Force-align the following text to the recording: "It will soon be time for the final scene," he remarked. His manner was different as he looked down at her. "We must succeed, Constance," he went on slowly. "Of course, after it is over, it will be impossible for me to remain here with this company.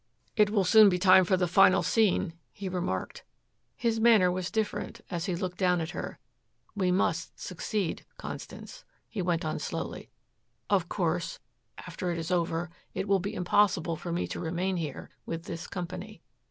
"It 0.35 0.49
will 0.49 0.63
soon 0.63 0.89
be 0.89 0.97
time 0.97 1.25
for 1.25 1.37
the 1.37 1.47
final 1.47 1.83
scene," 1.83 2.33
he 2.51 2.67
remarked. 2.67 3.23
His 3.75 3.99
manner 3.99 4.31
was 4.31 4.49
different 4.49 5.01
as 5.11 5.25
he 5.25 5.35
looked 5.35 5.59
down 5.59 5.79
at 5.79 5.91
her. 5.91 6.17
"We 6.75 6.89
must 6.91 7.39
succeed, 7.39 8.03
Constance," 8.17 8.83
he 9.07 9.21
went 9.21 9.45
on 9.45 9.59
slowly. 9.59 10.09
"Of 10.71 10.89
course, 10.89 11.37
after 11.77 12.09
it 12.09 12.17
is 12.17 12.31
over, 12.31 12.71
it 12.95 13.07
will 13.07 13.19
be 13.19 13.35
impossible 13.35 13.95
for 13.95 14.11
me 14.11 14.25
to 14.29 14.39
remain 14.39 14.77
here 14.77 15.11
with 15.27 15.43
this 15.43 15.67
company. 15.67 16.23